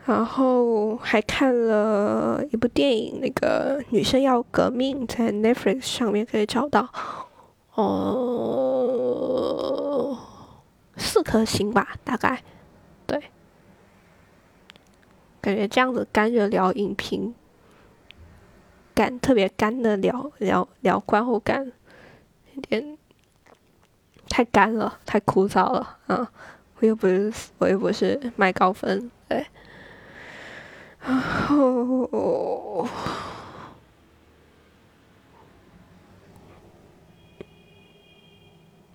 [0.05, 6.89] 然后还看了一部电影，那个女生要革命，在 Netflix 上面可以找到，
[7.75, 7.85] 哦，
[10.97, 12.41] 四颗星吧，大概。
[13.07, 13.21] 对，
[15.45, 17.35] 感觉这样子干着聊影评，
[18.95, 21.71] 干特别干的聊聊聊观后感，
[22.55, 22.97] 有点
[24.27, 26.31] 太干了，太枯燥了啊！
[26.79, 29.45] 我又不是我又不是卖高分，对
[30.99, 32.87] 然后。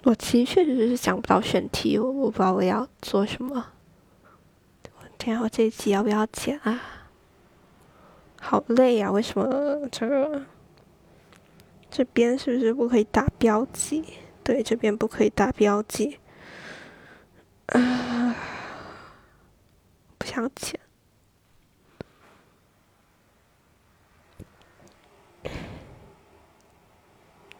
[0.03, 3.67] 我其实确实是想不到选题，我我不知道我要做什么。
[5.21, 6.81] 天啊，我这一集要不要剪啊？
[8.41, 9.13] 好累呀！
[9.13, 10.47] 为什么这个
[11.91, 14.03] 这边是不是不可以打标记？
[14.43, 16.19] 对，这边不可以打标记。
[17.67, 18.35] 啊，
[20.17, 20.81] 不想剪，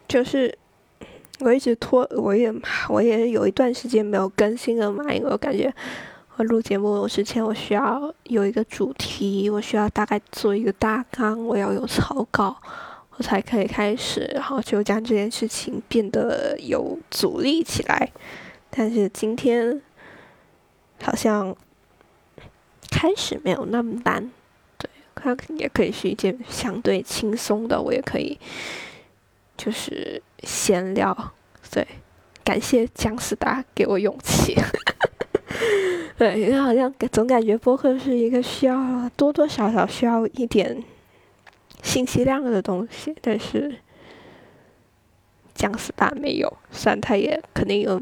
[0.07, 0.57] 就是。
[1.43, 2.53] 我一直拖，我也
[2.87, 5.73] 我也有一段时间没有更新了嘛，因为我感觉
[6.43, 12.55] 录节目之前我需要有一个主题，我需要大概做一个大纲，我要有草稿，
[13.17, 18.11] 我才可以开始，然后就将这件事情变得有阻力起来。
[18.69, 19.81] 但是今天
[21.01, 21.55] 好像
[22.89, 24.31] 开始没有那么难，
[24.77, 28.39] 对，它也可以是一件相对轻松的，我也可以。
[29.57, 31.33] 就是闲聊，
[31.69, 31.87] 对，
[32.43, 34.55] 感谢姜思达给我勇气。
[36.17, 40.83] 对，因为好像总感觉播客是一个需要多多少少需要一点
[41.81, 43.75] 信息量的东西，但是
[45.53, 47.99] 姜思达没有，虽然他也肯定有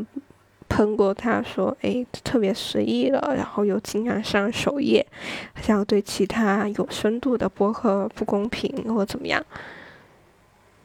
[0.67, 5.05] 喷过，他说哎特别随意了，然后又经常上首页，
[5.53, 9.43] 好像对其他有深度的播客不公平或怎么样。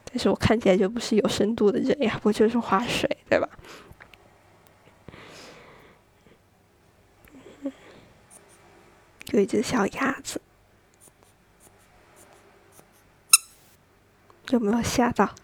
[0.04, 3.48] 但是我看起来就不是有深度的人呀，不就是划水，对吧？
[9.34, 10.40] 有一只小鸭子，
[14.50, 15.34] 有没有吓到？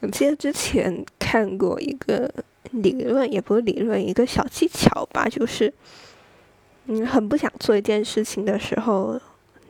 [0.00, 2.30] 我记得之前看过一个。
[2.70, 5.74] 理论也不是理论，一个小技巧吧，就是，
[6.86, 9.20] 嗯，很不想做一件事情的时候，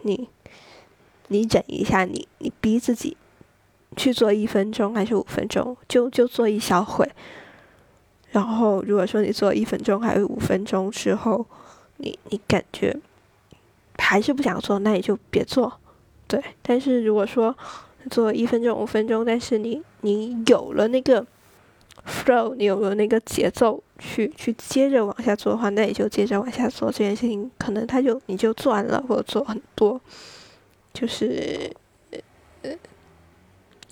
[0.02, 0.28] 你，
[1.26, 3.16] 你忍一下，你你逼自己
[3.96, 7.08] 去做一分钟还是五分钟，就就做一小会。
[8.30, 11.44] 然后如果说你做一分钟还是五分钟之后，
[11.98, 12.96] 你你感觉
[13.98, 15.80] 还是不想做，那你就别做，
[16.26, 16.42] 对。
[16.62, 17.56] 但是如果说
[18.10, 21.26] 做一分钟五分钟，但是你你有了那个。
[22.04, 30.00] flow，你有没有那个节奏去去接着往下做的话，那你就接着往下做这件事情，可能他就你就做完了，或者做很多，
[30.92, 31.70] 就是
[32.62, 32.72] 呃，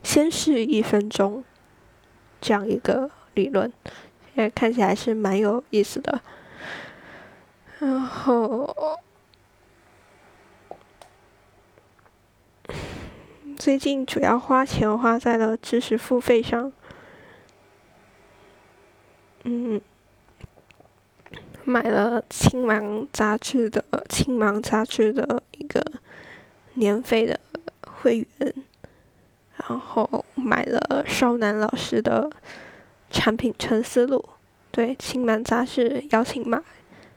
[0.03, 1.45] 先试一分钟
[2.41, 3.73] 这样一个理论，
[4.35, 6.21] 现在看起来是蛮有意思的。
[7.79, 8.99] 然后
[13.57, 16.73] 最近主要花钱花在了知识付费上。
[19.45, 19.81] 嗯，
[21.65, 25.83] 买了《青芒》杂志的《青芒》杂志的一个
[26.75, 27.41] 年费的
[27.87, 28.55] 会员，
[29.71, 32.29] 然后买了少南老师的
[33.09, 34.29] 产品陈思路，
[34.73, 36.61] 对《青芒》杂志邀请码，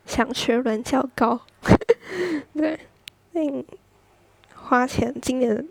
[0.06, 1.42] 想学伦教高，
[2.54, 2.80] 对，
[3.32, 3.66] 嗯，
[4.54, 5.68] 花钱，今年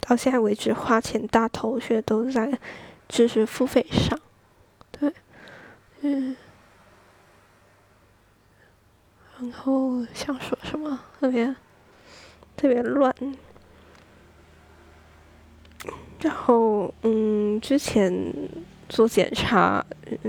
[0.00, 2.58] 到现在为止花钱大头却都在
[3.08, 4.18] 知识付费上。
[4.90, 5.12] 对
[6.00, 6.36] 嗯，
[9.38, 10.98] 然后想说什么？
[11.20, 11.54] 特别
[12.56, 13.14] 特别乱。
[16.26, 18.12] 然后，嗯，之前
[18.88, 19.84] 做检查，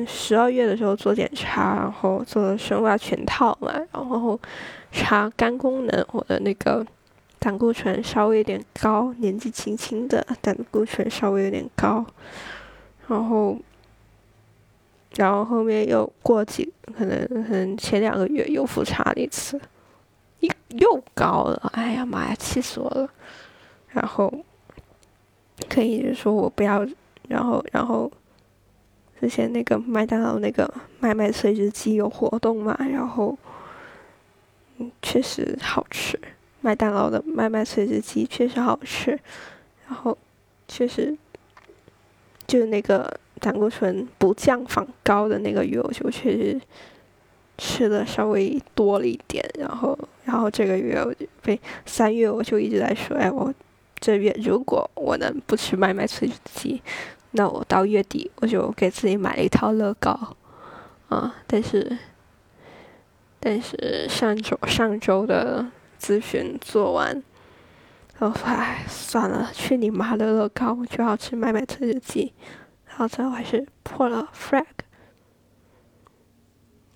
[0.05, 4.39] 十二月的时候做检查，然后做了生化全套嘛，然后
[4.91, 6.85] 查肝功能，我的那个
[7.39, 12.05] 胆固醇稍微有点高，年纪轻轻的胆固醇稍微有点高，
[13.07, 13.57] 然后。
[15.15, 19.59] 然后后面又过几，可能可能前两个月又复查了一次，
[20.41, 23.09] 又又高了，哎呀妈呀，气死我了！
[23.87, 24.31] 然后
[25.69, 26.85] 可以就说我不要，
[27.27, 28.11] 然后然后
[29.19, 33.37] 之前那个麦当劳那个麦麦脆汁鸡有活动嘛，然后
[34.77, 36.19] 嗯确实好吃，
[36.61, 39.19] 麦当劳的麦麦脆汁鸡确实好吃，
[39.87, 40.17] 然后
[40.67, 41.17] 确实
[42.45, 43.19] 就是那个。
[43.39, 46.59] 胆固醇不降反高的那个月，我就确实
[47.55, 49.47] 吃的稍微多了一点。
[49.59, 49.95] 然后，
[50.25, 53.53] 然后这个月我就被三月我就一直在说，哎，我
[53.99, 56.81] 这月如果我能不吃麦麦脆鸡，
[57.31, 60.35] 那我到月底我就给自己买了一套乐高
[61.09, 61.35] 啊。
[61.45, 61.97] 但是，
[63.39, 65.65] 但是上周上周的
[65.99, 67.23] 咨询做完，
[68.19, 72.33] 我说，哎，算了，去你妈的乐高，我就要吃麦麦脆鸡。
[72.87, 74.65] 然后最后还是破了 flag。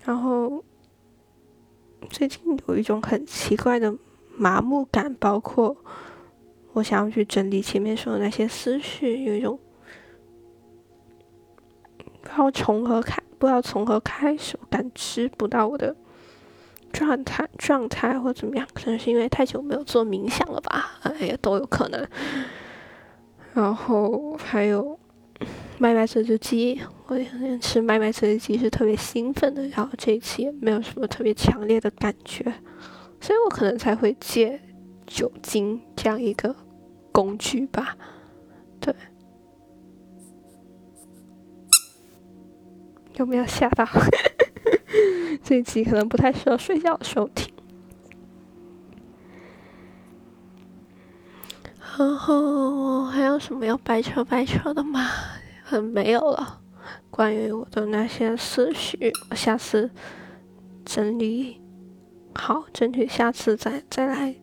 [0.04, 0.64] 然后
[2.10, 3.94] 最近有一种很奇怪的
[4.36, 5.76] 麻木感，包括
[6.72, 9.58] 我想要去整理前面说的那些思绪，有一种
[12.22, 15.94] 不知道从何开，不知道从何开始，感知不到我的
[16.92, 22.06] 状态状态或怎么样，可能是因为太久没有做冥想了吧，哎呀，都有可能。
[23.54, 24.98] 然后还有。
[25.78, 32.44] 麦麦这只鸡，我也吃麦麦这只鸡是特别兴奋的，然后这一次也没有什么特别强烈的感觉，
[33.20, 34.60] 所以我可能才会借
[35.12, 36.54] 酒精这样一个
[37.12, 37.96] 工具吧。
[38.80, 38.94] 对，
[43.16, 43.86] 有没有吓到？
[45.44, 47.52] 这一集可能不太适合睡觉的时候听。
[51.98, 55.08] 然后还有什么要掰扯掰扯的吗？
[55.92, 56.60] 没有了，
[57.10, 59.90] 关于我的那些思绪，我下次
[60.84, 61.60] 整理
[62.34, 64.34] 好，争取下次再再来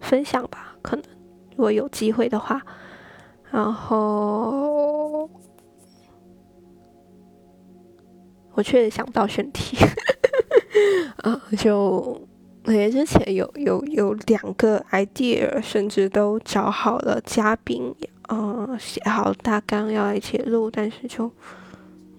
[0.00, 0.76] 分享吧。
[0.82, 1.04] 可能
[1.50, 2.62] 如果有机会的话，
[3.50, 5.28] 然后
[8.52, 9.76] 我确实想到选题，
[11.22, 12.20] 啊，就
[12.64, 17.94] 我之前有有有两个 idea，甚至都找好了嘉宾。
[18.30, 21.32] 嗯，写好大纲要一起录，但是就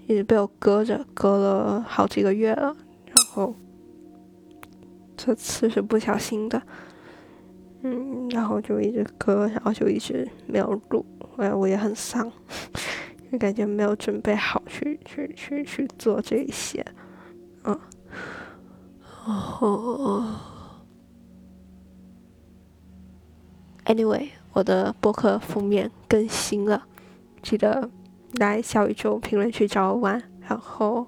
[0.08, 2.76] 一直被我搁着，搁了好几个月了。
[3.06, 3.54] 然后
[5.16, 6.60] 这次是不小心的，
[7.82, 11.06] 嗯，然后就一直搁，然后就一直没有录。
[11.38, 12.32] 哎，我也很丧，
[13.32, 16.86] 就感觉没有准备好去去去去做这些，
[17.64, 17.80] 嗯，
[19.26, 20.36] 哦
[23.86, 24.30] ，anyway。
[24.52, 26.84] 我的博客封面更新了，
[27.44, 27.88] 记得
[28.40, 30.22] 来小宇宙评论区找我玩。
[30.42, 31.06] 然后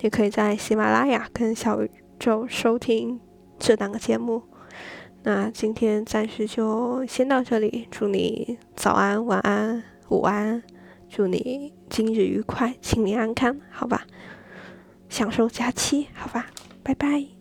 [0.00, 3.18] 你可以在喜马拉雅跟小宇宙收听
[3.58, 4.42] 这两个节目。
[5.26, 10.62] 那今天暂时就先到这里，祝你早安、晚安、午安，
[11.08, 14.06] 祝你今日愉快、清明安康，好吧？
[15.08, 16.50] 享受假期，好吧？
[16.82, 17.33] 拜拜。